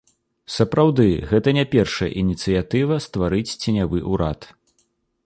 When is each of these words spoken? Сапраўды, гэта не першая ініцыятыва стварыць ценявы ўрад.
Сапраўды, 0.53 1.03
гэта 1.31 1.53
не 1.57 1.65
першая 1.75 2.09
ініцыятыва 2.23 2.97
стварыць 3.07 3.47
ценявы 3.63 4.03
ўрад. 4.15 4.49